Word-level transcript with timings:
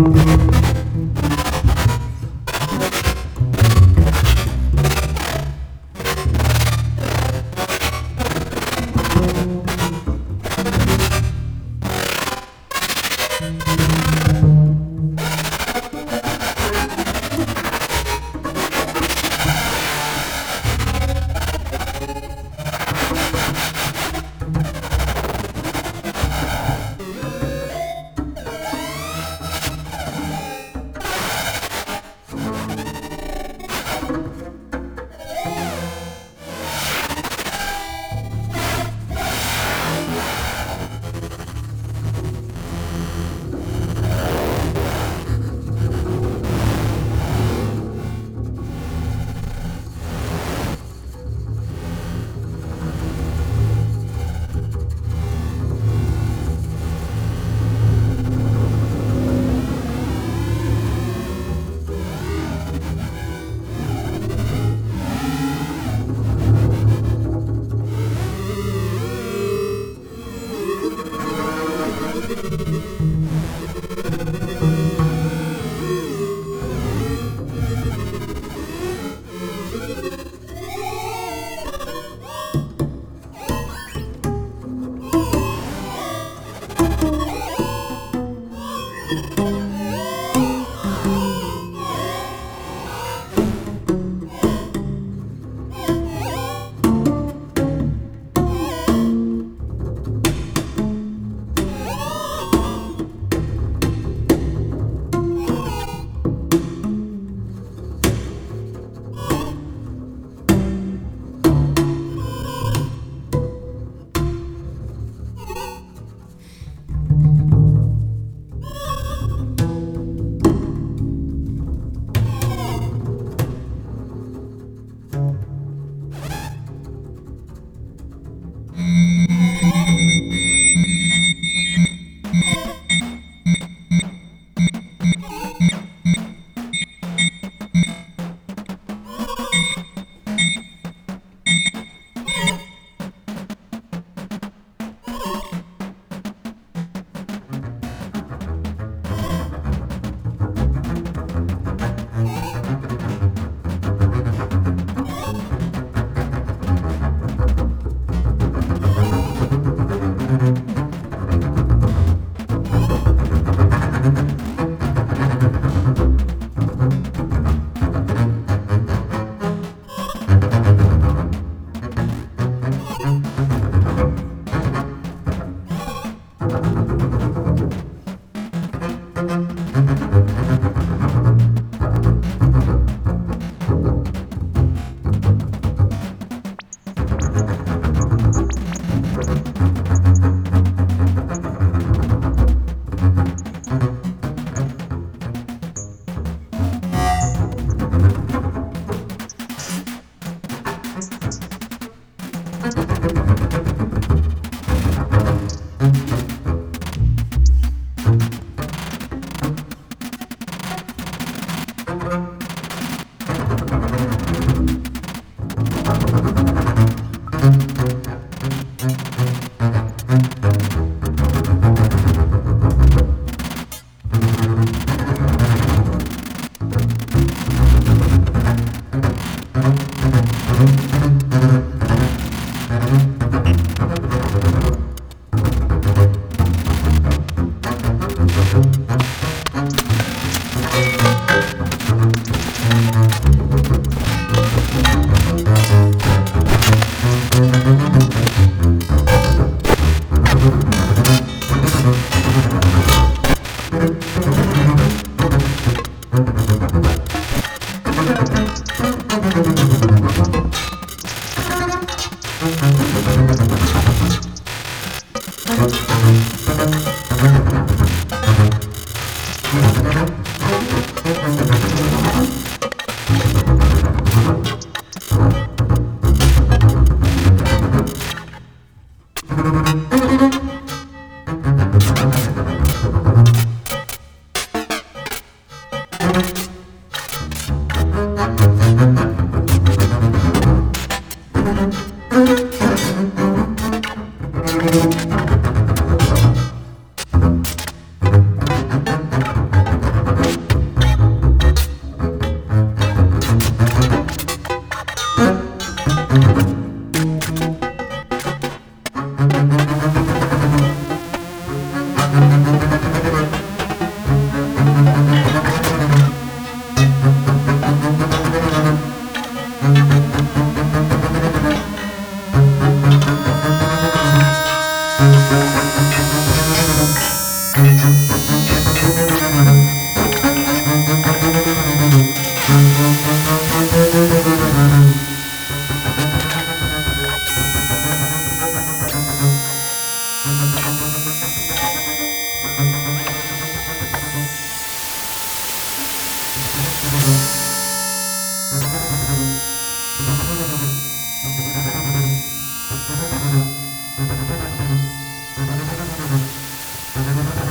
Mm-hmm. 0.00 0.39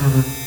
Mm-hmm. 0.00 0.41